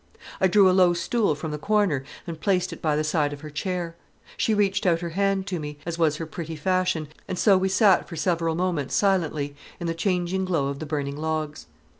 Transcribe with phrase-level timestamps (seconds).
[0.39, 3.41] I drew a low stool from the corner and placed it by the side of
[3.41, 3.95] her chair.
[4.35, 7.69] She reached out her hand to me, as was her pretty fashion, and so we
[7.69, 11.67] sat for several moments silently in the changing glow of the burning logs.